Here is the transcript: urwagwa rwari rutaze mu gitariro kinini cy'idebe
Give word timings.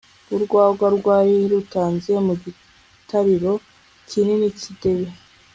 urwagwa 0.35 0.87
rwari 0.97 1.35
rutaze 1.51 2.13
mu 2.25 2.33
gitariro 2.43 3.51
kinini 4.09 4.47
cy'idebe 4.57 5.07